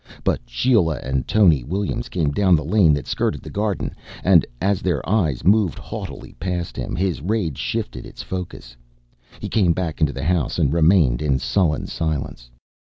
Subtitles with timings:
[0.23, 3.93] But Sheila and Tony Williams came down the lane that skirted the garden
[4.23, 8.75] and, as their eyes moved haughtily past him, his rage shifted its focus.
[9.39, 12.49] He came back into the house and remained in sullen silence.